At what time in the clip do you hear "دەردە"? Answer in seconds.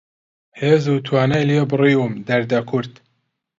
2.27-2.59